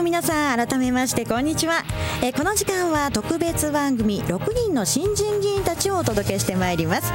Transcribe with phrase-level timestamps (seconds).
[0.00, 1.82] の皆さん改めましてこんにちは、
[2.22, 7.12] えーこの時間は特別番組6人の新人議員たちをお届けしてまいります。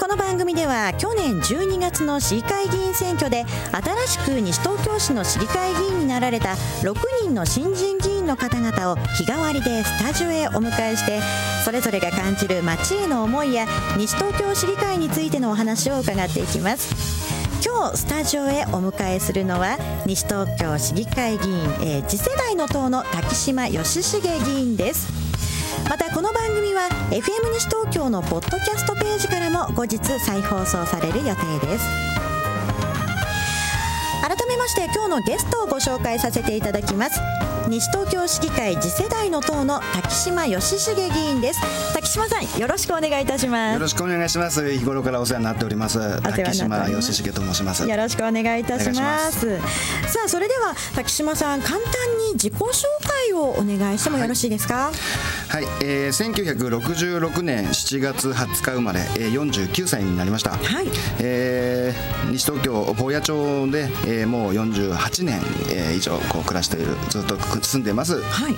[0.00, 11.20] この番組では去年12月の市議会議員選挙で新しく西東京市の市議会議員になられた6人の新人議員の方々を日替わりでスタジオへお迎えして
[11.64, 13.66] それぞれが感じる街への思いや
[13.98, 17.21] 西東京市議会についてのお話を伺っていきます。
[17.90, 25.10] 日スタジオへお迎えするのは西東京市議会議員、えー次世代の党の滝島義重議員です。
[25.88, 32.21] またこの番組は FM 西東京のポッドキャストページからも後日再放送される予定です。
[34.62, 37.20] まして今日のゲストをご紹介させていただきます。
[37.68, 41.92] 西東京市議会次世代の党の滝島義重議員です。
[41.92, 43.74] 滝島さんよろしくお願いいたします。
[43.74, 44.72] よろしくお願いします。
[44.72, 46.22] 日頃からお世話になっております。
[46.22, 47.88] 滝島義重と申します。
[47.88, 49.58] よろしくお願いいたします。
[49.58, 51.88] さあそれでは滝島さん簡単
[52.28, 52.84] に自己紹
[53.26, 54.94] 介をお願いしてもよろしいですか、はい、
[55.82, 60.50] えー、1966年7月20日生まれ、えー、49歳になりました。
[60.52, 60.86] はい。
[61.20, 68.54] えー西東京保谷町で、えーもう48年、えー以上こう暮らしているずっと住んでます、はい。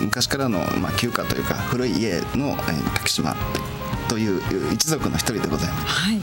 [0.00, 3.34] 昔からの、まあ、旧家というか古い家の、えー滝島
[4.08, 5.86] という一族の一人でございます。
[5.86, 6.20] はい。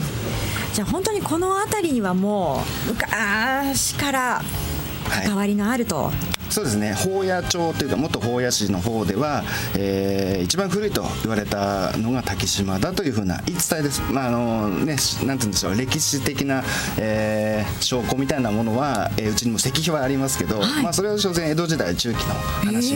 [0.72, 4.42] じゃあ本当にこの辺りにはもう昔から
[5.08, 6.12] 関わりのあると、
[6.50, 6.94] そうですね。
[6.96, 9.42] 宝谷町というか元宝谷市の方では、
[9.76, 15.74] えー一番古いと言われたのが滝島だというふうな言い伝えです、まああのね、しなんて言うんでしょう。
[15.74, 16.62] 歴史的な、
[16.96, 20.82] えー証拠みたいなものは、えーうちにも石碑はありますけど、はい。
[20.82, 22.94] まあ、それは所詮江戸時代中期の話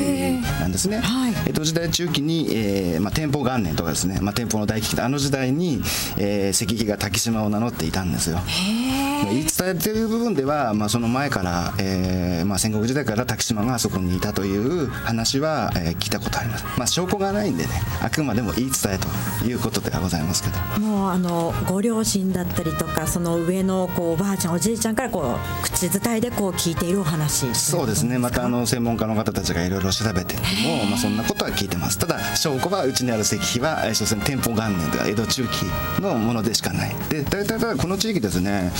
[0.60, 1.34] なんですね、へーはい。
[1.46, 5.82] 江戸時代中期に、えーまあ、天保元年とかですね、まあ、天保の大危機であの時代に、
[6.16, 8.38] えー石碑が滝島を名乗っていたんですよ。
[8.46, 17.70] 言い伝えている部分では、まあ、その前から、えーまあ、戦国時代から滝島があそこにいたという話は、えー聞いたことあります、まあ、証拠がないんでね
[18.02, 20.58] あくまでも言い伝えということではございますけど。
[20.80, 28.18] もうあのご両親だったりとかその上のこうおばあちゃんおじいちゃんからこう口伝えでこう聞いているお話そうですね。
[28.18, 30.42] またあの専門家の方たちがいろいろ調べても、
[30.90, 31.98] まあ、そんなことは聞いてます。
[31.98, 36.94] ただ証拠はうちにある石碑はえー所詮天保元年とか江戸中期のものでしかない。
[37.08, 38.72] で大体ただこの地域ですね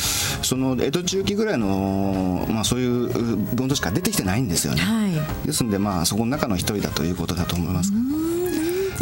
[0.42, 3.08] その江戸中期ぐらいの、まあ、そういう
[3.54, 5.46] 文書しか出てきてないんですよね、はい。
[5.46, 7.92] ですんでまあそこの中の一人だということだと思います。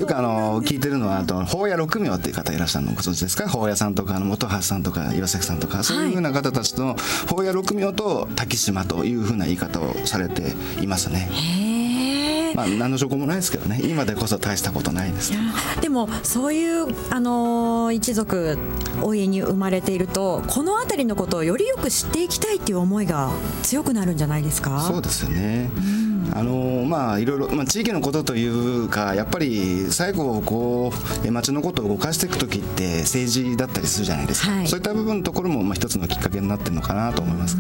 [0.01, 2.93] よくあの聞いてるのはあと宝谷六名っていう方いらっしゃるの。
[2.93, 3.45] ご存知ですか？
[3.45, 5.83] 宝谷さんとか本橋さんとか岩崎さんとか。
[5.83, 6.97] そういうふうな方たちと
[7.27, 11.29] 宝谷六名と滝島というふうな言い方をされていますね。
[12.61, 15.33] まあ何の証拠もないですけどね今でこそ大したことないです。
[15.81, 18.59] でもそういう、あのー一族
[19.03, 23.31] お家に生まれているとこの辺りのことをよりよく知っていきたいっていう思いが
[23.63, 24.81] 強くなるんじゃないですか？
[24.83, 25.71] そうですよね。
[26.33, 30.93] あのまあいろいろ、まあ、地域のことというかやっぱり最後こ
[31.25, 37.57] うえ町のことを動かしていく時って政治だったりするじゃないですか、はいそういった部分のところもまあ一つのきっかけになってるのかなと思います。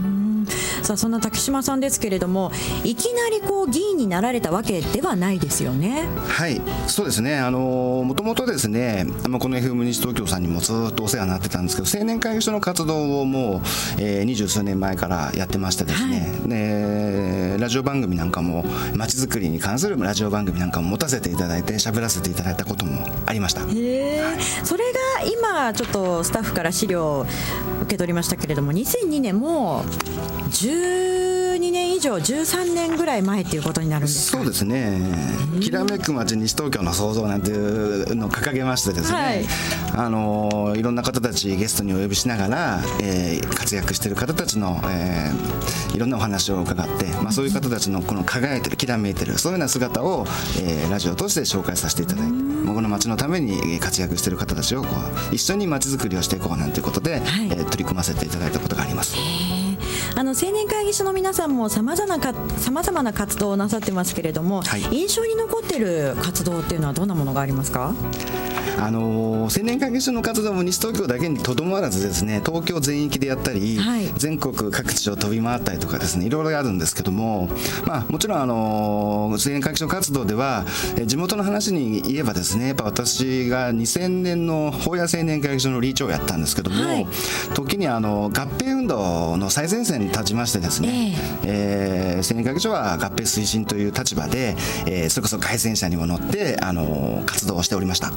[0.82, 2.52] さあそんな滝島さんですけれども
[2.84, 7.38] いきなりこう議員になられたわけではないですよねはい、そうですね。
[7.38, 13.60] あのもともとですね、まあこの FM 西東京さんにもずっとお世話になってたんですけど、青年会議所の活動をもう、
[13.98, 18.64] えー、二十数年前からやってましてですね、でラジオ番組なんかも
[18.94, 23.62] まちづくりに関するラジオ番組なんかも持たせていただいて喋らせていただいたこともありました。
[23.62, 24.22] へえ
[24.64, 27.26] それが今ちょっとスタッフから資料を
[27.82, 34.38] 受け取りましたけれども2002年もう12年以上13年ぐらい前っていうことになるんですか？
[34.38, 35.00] そうですね、
[35.60, 39.42] きらめく街西東京の創造なんていうのを掲げましてですね、はい。
[39.42, 39.46] い、
[39.94, 50.24] あのいろんな方たちゲストにお呼びしながら、えー活躍している方たちの、えーいろんなお話を伺って、まあ、そういう方たちのこの輝いてるきらめいてるそういうような姿を、
[50.62, 54.88] えーラジオを通して紹介させていただいて、まあこの街のためにえー活躍している方たちをこ
[55.32, 57.46] う一緒に街づくりをしていこうなんていうことで、はい。
[57.46, 59.16] えー取り組ませていただいたことがあります。
[60.16, 64.80] あの青年会議所の皆さんもさまざまな活動をなさってますけれども、はい。
[64.90, 67.94] 印象に残ってる活動っていうのはどんなものがありますか？
[68.78, 74.06] あのー青年会議所の活動も西東京だけにとどまらずですね東京全域でやったり、はい。
[74.16, 77.48] 全国各地を飛び回ったりとかですねいろいろあるんですけども、
[77.84, 80.64] まあ、もちろん、あのー青年会議所活動では
[80.96, 87.06] え地元の話に言えばですねやっぱ私が2000年の法屋青年会議所の理事長をやったんですけども、はい。
[87.54, 91.14] 時にあの合併運動の最前線に立ちましてですね、
[91.44, 94.56] えー青年会議所は合併推進という立場で、
[94.86, 98.12] えーそれこそ改善者にも乗って、あのー活動をしておりました。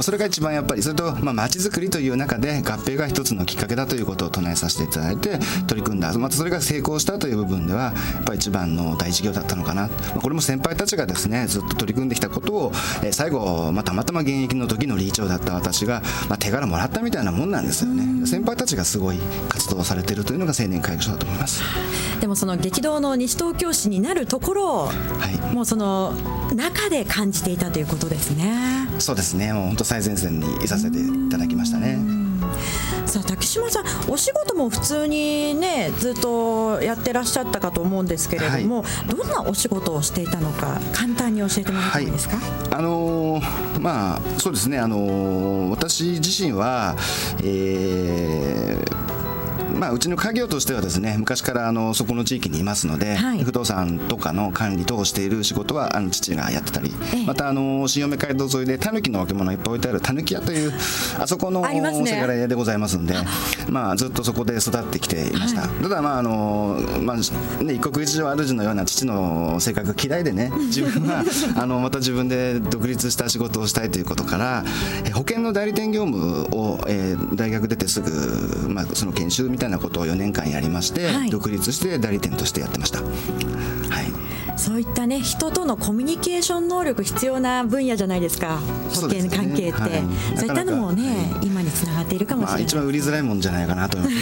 [0.00, 6.12] それが一番やっぱりそれとまあ街づくりという中で合併が一つのきっかけだということを唱えさせていただいて取り組んだ。
[6.18, 9.88] またそれが成功したという部分ではやっぱり一番の大事業だったのかな。
[9.88, 12.72] これも先輩たちがですねずっと取り組んできたことを
[13.10, 18.26] 最後、まあ、たまたま現役の時の理事長だった私が、まあ、手柄もらったみたいなもんなんですよね。
[18.26, 19.18] 先輩たちがすごい
[19.48, 21.62] 活動されているというのが青年会議所だと思います。
[22.20, 24.92] でもその激動の西東京市になるところを、は
[25.52, 26.12] い、もうその
[26.54, 28.88] 中で感じていたということですね。
[28.98, 29.52] そうですね。
[29.52, 31.98] もう本当最前線にいさせていただきましたね。
[33.06, 44.78] さあ竹島さんお仕事も普通にねずっとやってらっしゃったかと思うんですけれども、はい、どんなお仕事をしていたのか簡単に教えてもらっていいですか、はい、あのー、まあそうですね。
[44.78, 46.96] あのー、私自身は、
[47.42, 48.81] えー
[49.82, 56.92] まあ、うちの家業としてはですね昔からあのそこの地域にいますので、はい、不動産とかの管理等をしている仕事はあの父がやってたり、
[57.26, 60.72] またあの新嫁街道沿いでタヌキの置物いっぱい置いてあるタヌキ屋という
[61.18, 61.64] あそこのお
[62.06, 63.16] せがれ屋でございますんで、
[63.68, 67.16] まあ、ずっとそこで育ってきていました、はい、ただまああの、まあ
[67.64, 71.24] ね、一国一城主のような父の性格嫌いでね 自分は
[71.56, 74.64] あのまた自分で独立した仕事をしたいということから
[75.12, 83.00] 保険の代理店業務を、えー、大学出てすぐ、まあ、その研修みたいなことを4年間やりまして、はい、独立して代理店としてやってました。
[83.00, 84.12] はい。
[84.56, 88.58] そういったね人とのコミュニケーション能力必要な分野じゃないですか。
[88.90, 89.78] 保険関係って。
[89.78, 94.14] そう、ねはい、そういったのもね、はい、今につながっているかもしれない、まあ、一番売りづらいもんじゃないかなと思って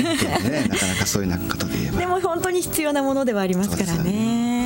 [0.49, 1.99] ね なかなかそういうことで言えば。
[2.01, 4.61] でも本当に必要なものではありますからね。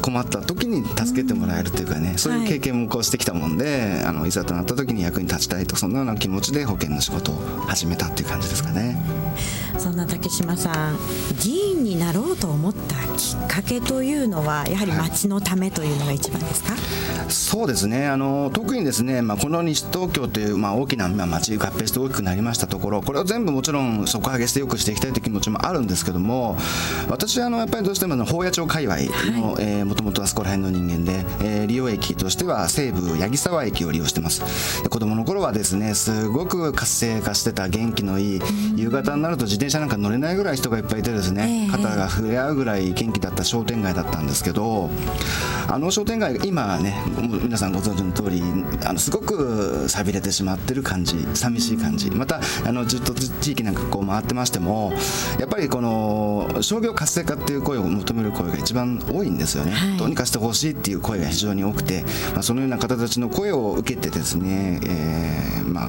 [0.00, 7.34] 困った時に助けてもらえるというかね、うん、そういう経験もこうしてきたもんで、はい、あのいざとなった時に役に立ちたいとそんなような気持ちで保険の仕事を
[7.66, 8.96] 始めたっていう感じですかね。
[9.76, 10.98] そんな竹島さん
[11.42, 16.76] 議員になろうと思ったきっかけというのはやはり町のためというのが一番ですか、は
[17.28, 18.06] い、そうですね。
[18.06, 26.56] あの特にですね、まあ、この西東京という、まあ、大きな、まあ、町合併して大きくなりましたところこれを全部もちろん底上げしてよくしていきたいという気持ちもあるんですけども
[27.08, 28.96] 私はあのやっぱりどうしても宝谷町界隈
[29.38, 29.64] の、はい。
[29.64, 34.82] えー、もともとあそこら辺の人間で、えー、利用駅としては西武八木沢駅を利用してます。
[34.88, 38.40] 子供の頃はですねすごく活性化してた元気のいい、
[38.76, 44.88] 夕方になると自転車なんか乗れないぐらい人がいっぱいいてですね、えー、肩が触れ合うぐらい元気だった商店街だったんですけど
[45.68, 46.96] あの商店街今ね
[47.42, 48.42] 皆さんご存知の通り
[48.86, 52.10] あのすごく寂れてしまってる感じ寂しい感じ。
[52.10, 54.92] またあのずっと地域なんかこう回ってましても
[55.38, 65.88] やっぱりこの商業活性化っていう声を求める声が一番多いんですよね、はい、どうにかしてほしいっていう声が非常に多くて、まあ、そのような方たちの声を受けてですね、えー、まあ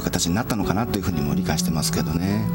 [0.00, 2.46] 形になったのかなというふうにも理解してますけどね。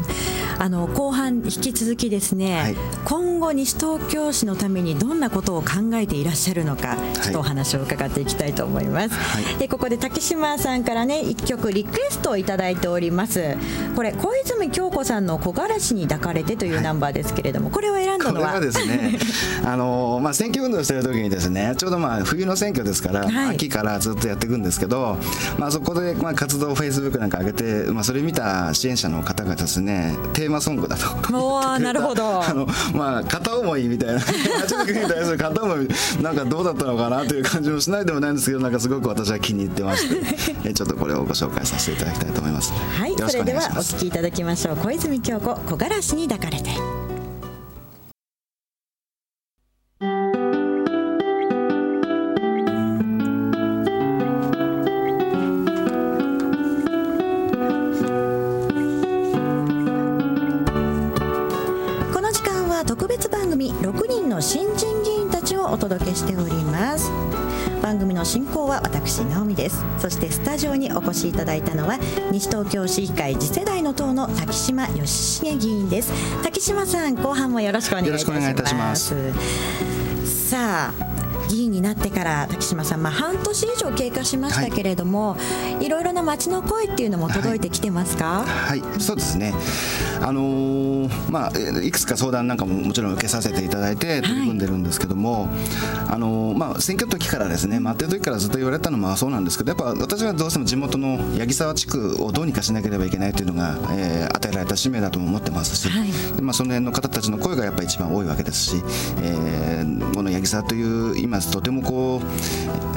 [0.58, 2.76] あの後半引き続きですね、はい、
[3.06, 9.14] 今後西東京市のためにどんなことを考えていらっしゃるのか、ちょっとお話を伺っていきたいと思います。
[9.14, 13.56] はい、でここで竹島さんからね一曲リクエストを頂いております。
[13.96, 18.52] これ小泉京子さんの木枯らしに抱かれてというナンバーですけれども、これを選んだのは？
[18.52, 19.18] これはですね、
[19.64, 25.16] あのまあ選挙運動してる時にですね、ちょうどまあ冬の選挙ですから、はい、秋からずっとやっていくんですけど、
[25.58, 31.06] まあそこでまあ活動をフェイスブックなんか上げて、まあそれ見た支援者の方がですね、テーマソングだと。
[31.36, 32.42] おなるほど。
[32.42, 34.20] あのまあ片思いみたいな。
[34.20, 35.88] 八木に対する片思い
[36.22, 40.08] なんかどうだったのかなという感じもしないでもないんですけどなんかすごく私は気に入ってまし
[40.62, 40.74] て。
[40.74, 42.72] ちょっとこれをご紹介させていただきたいと思います。
[42.72, 44.76] はいそれではお聞きいただきましょう。
[44.76, 46.70] 小泉京子木枯らしに抱かれて
[69.70, 69.84] です。
[69.98, 71.98] そしてスタジオにお越しいただいたのは
[72.32, 76.12] 西東京市議会次世代の党の滝島義重議員です。
[76.42, 79.14] 滝島さん後半もよろしくお願いいたします。
[80.24, 81.19] さあ
[81.50, 85.36] 議員になってから滝島さん、まあ、半年以上経過しましたけれども、は
[85.80, 89.52] い、いろいろな街の声っていうのも届いてきてますか、はい、はい、そうですね、
[90.20, 95.50] あのー、まあ、いくつか相談なんかももちろん受けさせていただいて取り組んでるんですけども、はい、
[96.10, 108.76] あのー、まあ、選挙時からですね待ってる時からずっと言われたのもそうなんですけどやっぱ私はどうしても地元の八木沢地区をどうにかしなければいけないというのが、えー、与えられた使命だと思ってますし、はい、まあ、その辺の方たちの声がやっぱり一番多いわけですし、
[109.22, 112.20] えー、この八木沢という今とてもこ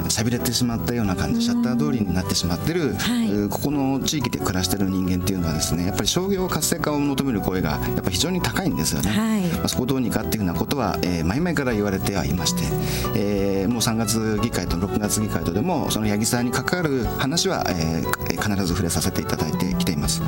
[0.06, 12.62] うしゃびれてしまったような感じシャッター通りになってしまってる、はい、ここの地域で暮らしてる人間っていうのはですねやっぱり商業活性化を求める声がやっぱ非常に高いんですよね、はい、まあ、そこをどうにかっていうようなことは、えー、前々から言われてはいまして、
[13.16, 20.22] えー、もう3月議会と6月議会とでもその八木沢に関わる話は、えー、必ず触れさせていただいてきています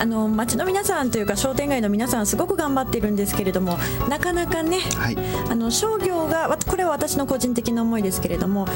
[0.00, 3.76] あの町の皆さんというか商店街の皆さんすごく頑張ってるんですけれども
[4.08, 5.16] なかなかね、はい、
[5.50, 8.66] あの商業がこれは私の個人的な思いですけれども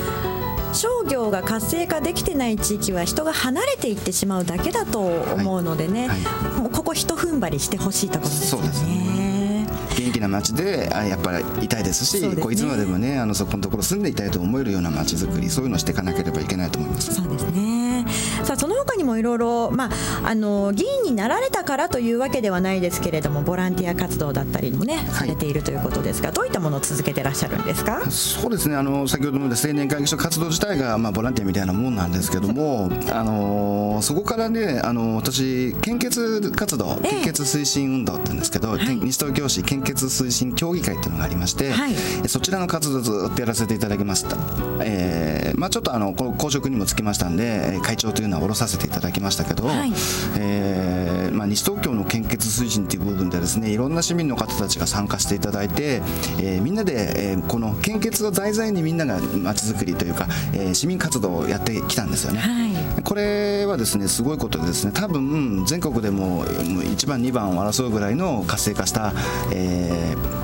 [0.75, 6.21] 商業が活性化できてない地域は人が離れていってしまうだけだと思うのでね、はい。
[6.21, 9.67] はい、もうここひと踏ん張りしてほしいところですよね。
[9.97, 17.15] 元気な街でやっぱりいたいですし、ね、こういつまでもねあのそこのところ住んでいたいと思えるような街づくりそういうのをしていかなければいけないと思います。
[17.15, 18.05] そうですね。
[18.43, 19.91] さあその他にもいろいろまあ
[20.25, 28.11] あの議員になられたからというわけではないですけれどもボランティア活動だったりもね、されているということですがどういったものを続けてらっしゃるんですか？
[28.11, 28.77] そうですね。
[28.77, 41.95] あの先ほども青年会議所活動自体がまあボランティアみたいなもんなんですけどもあのそこからねあの私献血活動、献血推進運動って言うんですけど、はい、西東京市献血推進協議会っていうのがありまして、はい、
[42.29, 44.37] そちらの活動をずっとやらせていただきました、
[44.83, 49.93] えーまあ、ちょっとあの公職にもつきましたんで会長というのは下ろさせていただきましたけど、はい、
[50.39, 56.01] えー、まあ、西東京の献血推進っていう部分でですねいろんな市民の方たちが参加していただいて、
[56.41, 69.13] えー、みんなで、えー、この献血を題材にみんながまちづくりというか、えー、市民活動をやってきたんですよね、はい、これはですねすごいことでですね多分全国でも1番2番を争うぐらいの活性化した、
[69.53, 70.44] えー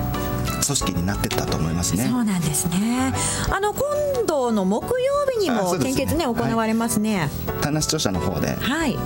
[0.63, 2.07] 織になってったと思いますね。
[2.07, 3.13] そうなんですね。
[3.49, 7.29] あの今度の木曜日にも献血ね、ね、行われますね。
[7.61, 8.55] 棚視聴者の方で。
[8.55, 8.97] はい。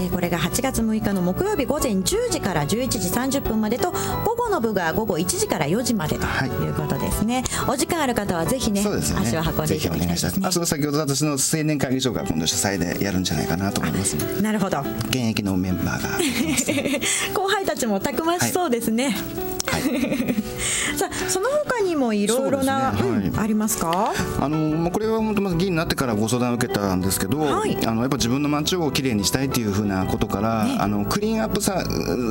[0.00, 3.92] えこれが8月6日の木曜日午前10時から11時30分までと
[4.24, 16.18] 午後の部が午後1時から4時までということですね、はい、お時間ある方はぜひね、ね、足を運んでいただきたいですねあ先ほど私の青年会議所が今度主催でやるんじゃないかなと思いますなるほど現役のメンバーが
[17.34, 19.51] 後輩たちもたくましそうですね、はいはい、
[20.96, 23.00] さあその他にもいろいろな、ね。
[23.00, 23.28] はい。
[23.28, 24.12] うん、ありますか？
[24.40, 31.84] あの、まあ、これは本当まず議員になってからご相談を受けたんですけど、はい、あのやっぱ自分の街をきれいにしたいというふうなことから、ね、あのクリーンアップさ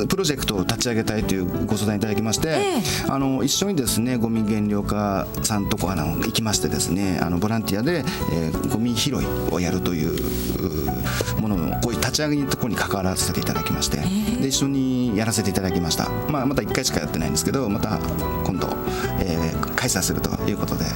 [0.08, 9.16] プロジェクトを立ち上げたいというご相談いただきまして、えー、あの一緒にですねゴミ減量課さんとこあの行きましてですねあのボランティアで、えー、ゴミ拾い
[9.52, 17.98] をやるというもののこういう立ち上げのところに関わらせていただきまして、えー、で一緒にやらせていただきました、まあ、また1回しかやってないんですけどまた
[18.46, 18.68] 今度、
[19.20, 20.90] えー、開催するということで、は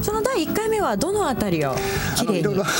[0.00, 1.74] い、その第1回目はどのあたりを
[2.16, 2.70] きれいろいろ、ね、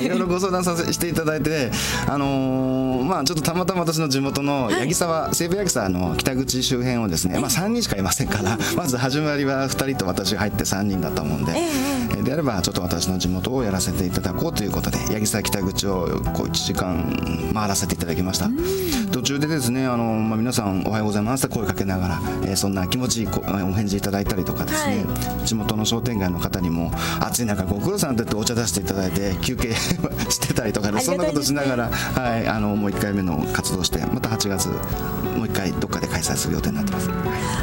[0.04, 1.70] いろいろご相談させていただいて、
[2.06, 18.50] あのー、まあ、ちょっとたまたま私の地元の八木沢、はい、西武八木沢の北口周辺をですね、まあ、3人しかいませんからまず始まりは2人と私が入って3人だと思うんで、えー、であればちょっと私の地元をやらせていただこうということで八木沢北口をこう1時間回らせていただきました。
[19.12, 29.74] 途中でですねあの、まあ、皆さんおはようございますと声かけながら、えー、そんな気持ちいいお返事いただいたりとかですね、はい、地元の商店街の方にも暑い中ご苦労さんってってお茶出していただいて休憩
[30.30, 37.10] してたりとかねそんなことしながら、はい、あのもう1回目の活動してまた8月もう1回どっかで開催する予定になってます。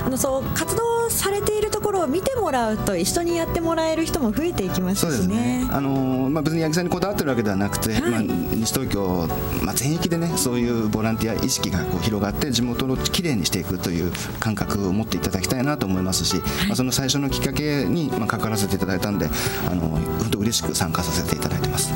[0.05, 5.09] あのそう活動されているところを見てもらうと一緒にやってもらえる人も増えていきますしね。
[5.09, 9.27] そうですねあのまあ、別に八木さんにこだわってるわけではなくて、はい、まあ、西東京、
[9.61, 19.27] まあ、全域でねそういうボランティア意識がこう広がって地元をきれいにしていくという感覚を持っていただきたいなと思いますし、はい、まあ、その最初のきっかけに、まあ、関わらせていただいたんで
[19.69, 21.93] あの本当嬉しく参加させていただいてます。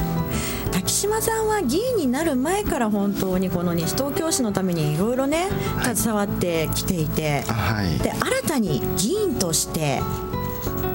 [0.70, 5.48] 滝島さんは議員になる前から本当にこの西東京市のためにいろいろね
[5.94, 10.02] 携わってきていて、はい、で新たに議員として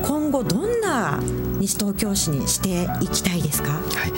[0.03, 1.21] 今後どんな
[1.63, 4.13] 西東京市にしていきたいですか、はい、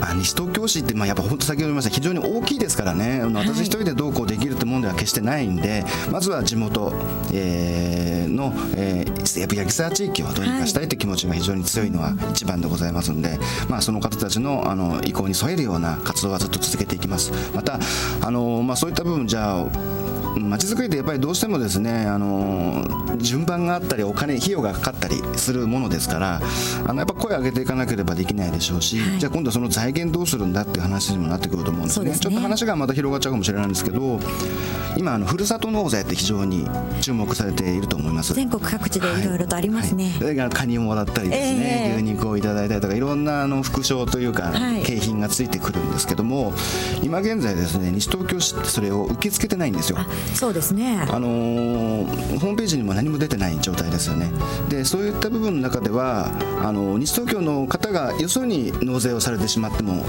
[0.00, 3.20] あ西東京市って、まあ、やっぱ本当先ほど言いました非常に大きいですからね。
[3.22, 6.92] 私一人でどうこうできるってもんでは決してないんで、まずは地元、
[7.32, 13.38] えー、の、えー、八木沢地域をどうにかしたいという気持ちが非常に強いのは一番でございますんで、
[13.68, 17.32] まあ、その方たちのあの意向に添えるような活動はずっと続けていきます。
[17.54, 17.78] また
[18.20, 19.66] あの、まあ、そういった部分じゃあ
[20.36, 22.86] まちづくりってやっぱりどうしてもですねあの
[23.18, 26.40] 順番があったりお金費用がかかったりするものですから
[26.86, 34.20] あのやっぱ声を上げていかなければできないでしょうし、はい、じゃあ今度はその財源どうするんだっていう話にもなってくると思うんですね、ね、ちょっと話がまた広がっちゃうかもしれないんですけど
[34.96, 36.66] 今あのふるさと納税って非常に
[37.00, 38.34] 注目されていると思います。
[38.34, 39.24] 全国各地でい。
[39.24, 40.12] ろいろとありますね、はい。
[40.14, 44.52] それがカニをもらったりですね、えー、牛肉をいただいたりとかいろんなあの副賞というか、
[44.84, 46.52] 景品がついてくるんですけども
[47.02, 49.98] 今現在ですね西東京市ってそれを受け付けてないんですよ
[50.34, 51.04] そうですね。
[51.08, 54.30] あのー、ホームページにも何も出てない状態ですよね。
[54.68, 56.30] でそういった部分の中では
[56.62, 60.04] あの西東京の方がよそに納税をされてしまっても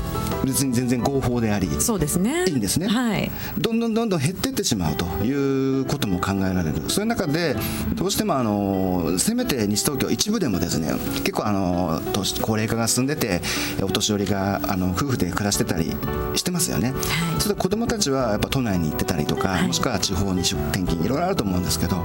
[0.46, 2.46] 別に全然合法でありそうですね。
[2.48, 6.90] いいんですね、はい、どんどんどんどん減っていってしまうということも考えられる。
[6.90, 7.56] そういう中で
[7.96, 10.92] どうしてもあのせめて西東京一部でもですね
[11.24, 12.02] 結構あの
[12.42, 13.42] 高齢化が進んでて
[13.82, 15.94] お年寄りがあの夫婦で暮らしてたり
[16.36, 21.98] してますよね、はい、それで子どもたちはやっぱ都内に行ってたりとか、はい、もしくは地方に出転勤いろいろあると思うんですけど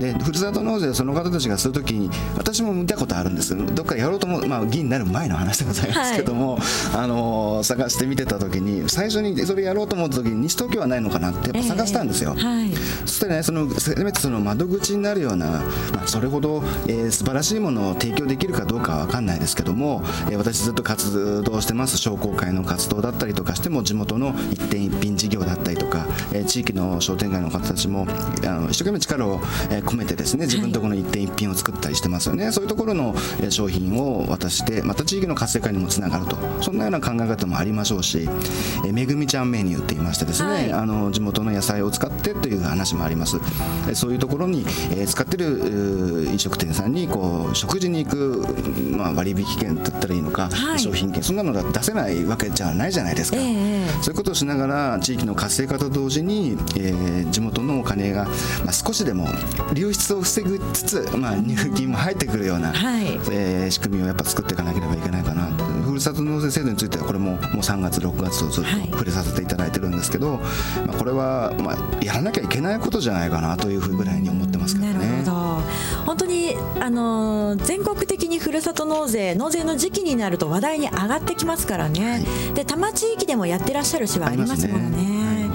[0.00, 3.56] でふるさと納税その方たちがするときに私も見たことあるんです。
[3.74, 6.60] どっかやろうと思う、まあ、議員になる前の話でございますけども、はい、
[6.94, 12.72] あの探してみてた時に最初にそれやろうと思った時に西東京はないのかなってやっぱ探したんですよ、えーはい、
[13.06, 21.98] そしてねそのせめてその窓口になるような、まあ、それほど、えー、素晴らしいものを提供できるかどうかは分かんないですけども、えー、私ずっと活動してます。
[21.98, 28.06] 商工会の活動だったりとかしても地元の一点一品事業だったりとか、えー、地域の商店街の方たちも
[28.44, 33.14] あの一生懸命力を込めてですね自分のところの一点一品を作ったりしてますよね、はい、そういうところの
[33.50, 36.36] 商品を渡してまた地域の活性化にもつながると。
[36.62, 38.28] そんなような考え方もありましょうし
[38.86, 43.38] 「えめぐみちゃんメニュー」って言いましてですね、はい、あの地元の野菜を使ってという話もあります。
[43.94, 48.46] そういうところに、え使ってる飲食店さんにこう食事に行く、
[48.96, 58.24] まあ、割引券だったらいいのか、はい、商品券そんなのが出せないわけじゃないじゃないですか、えー、そういうことをしながら地域の活性化と同時に、えー、地元のお金が、
[58.64, 59.28] まあ、少しでも
[59.72, 70.40] 流出を防ぐつつ、まあ、入金も入ってくるような、はい、えー、仕組みをやっぱ作っていかなければいけないかなふるさと納税制度についてはこれももう3月6月とずっと触れさせていただいてるんですけど、はい、
[70.86, 74.94] まあ、これは、まあ、やらなきゃいけないことじゃないかなというふうぐらいに思ってますけどね。
[74.94, 75.38] なるほど。
[76.06, 84.98] 本当にあの全国的にふるさと納税納税の時期になると話題に上がってきますからね、はい、で多摩地域でもやってらっしゃる市はありますもんね。
[84.98, 85.50] ね。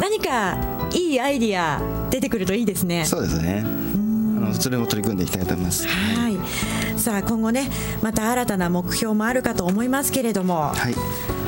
[0.00, 1.80] 何かいいアイディア
[2.10, 3.04] 出てくるといいですね。
[3.04, 3.62] そうですね。
[3.64, 3.66] あ
[4.40, 5.86] のそれを取り組んでいきたいと思います。
[5.86, 6.36] はい。
[6.98, 7.70] さあ今後ね
[8.02, 10.72] また新たな目標もあるかと思いますけれども。
[10.74, 10.94] はい。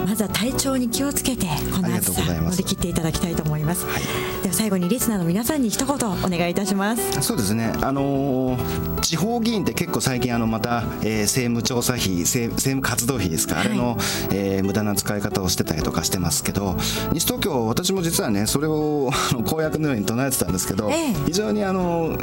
[0.06, 4.02] まずは体調に気をつけてこの暑さ乗り切っていただきたいと思います、はい、
[4.39, 7.22] では最後にリスナーの皆さんに一言お願いいたします。
[7.22, 7.72] そうですね。
[7.80, 13.96] あのー、地方議員って結構最近あのまた、えー、政務調査費政務活動費ですか、はい、あれの、
[14.32, 16.76] えー、無駄な使い方をしてたりとかしてますけど
[17.12, 19.10] 西東京私も実はねそれを
[19.46, 22.16] 公約のように唱えてたんですけど、え非常にあの、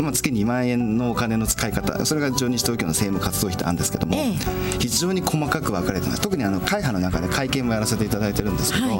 [0.00, 4.34] まあ、月2万円のお金の使い方それが西東京の政務活動費ってあるんですけども、え、
[4.78, 6.20] 非常に細かく分かれてます。
[6.20, 8.98] 特にあの会派の中で会見もやらせていただいてるんですけど、はい、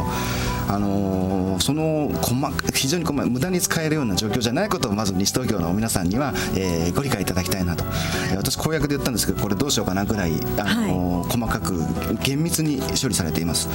[0.69, 11.81] あのー、その細非常に細無駄に使えるような状況じゃないことをまず西東京の皆さんには、えー、ご理解いただきたいなと、えー、私公約で言ったんですけどこれどうしようかなぐらい、あのーはい、細かく
[12.23, 13.69] 厳密に処理されています。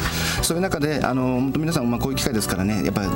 [0.43, 3.07] そういう中で、あのー、皆さん、まあ、こういう機会ですからねやっぱり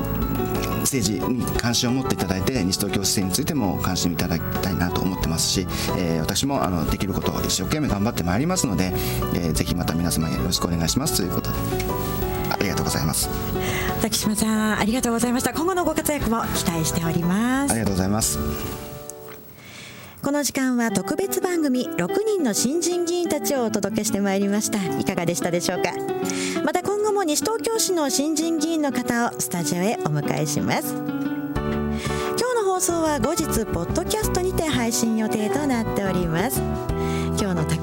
[0.81, 8.93] 政治に関心を持っていただいて西東京市政についても関心いただきたいなと思ってますし、えー、私もあのできることを一生懸命頑張ってまいりますので、
[9.35, 11.57] えー、ぜひまた皆様よろしくお願いしますということで。
[11.57, 12.10] あ
[12.61, 13.29] りがとうございます。
[14.01, 15.53] 滝島さんありがとうございました。
[15.53, 17.71] 今後のご活躍も期待しております。
[17.71, 18.39] ありがとうございます。
[20.23, 24.77] この時間は特別番組6人の新人議員たちをお届けしてまいりました。
[24.99, 25.91] いかがでしたでしょうか？
[26.63, 30.93] また今後も西東京市の新人議員の方をスタジオへお迎えします。
[30.93, 31.05] 今
[32.49, 36.61] 日の放送は後日ポッドキャストにて配信予定となっております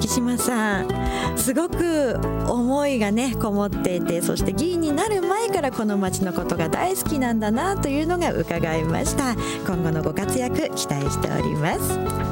[0.09, 0.89] 島さん。
[1.37, 2.19] すごく
[2.49, 9.35] 思いがねこもっていてそして議員になる前からこの町のことが大好きなんだなというのが伺いました。
[9.67, 12.28] 今後のご活躍期待しております。